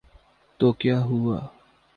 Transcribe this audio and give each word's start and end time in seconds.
تو 0.59 0.71
کیا 0.71 0.97
ہوا۔ 1.03 1.39